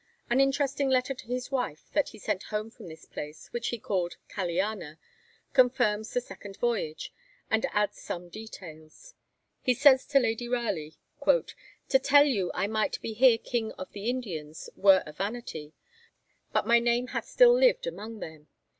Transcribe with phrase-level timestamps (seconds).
[0.31, 3.77] An interesting letter to his wife that he sent home from this place, which he
[3.77, 4.97] called 'Caliana,'
[5.53, 7.13] confirms the Second Voyage,
[7.51, 9.13] and adds some details.
[9.61, 14.09] He says to Lady Raleigh: 'To tell you I might be here King of the
[14.09, 15.75] Indians were a vanity;
[16.51, 18.47] but my name hath still lived among them.